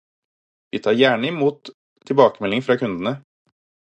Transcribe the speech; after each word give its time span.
Vi 0.75 0.79
tar 0.85 0.95
gjerne 0.99 1.29
imot 1.31 1.69
tilbakemeldinger 2.11 2.67
fra 2.69 2.79
kundene. 2.85 3.13